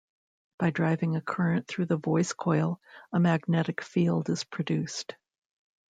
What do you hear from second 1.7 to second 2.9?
the voice coil,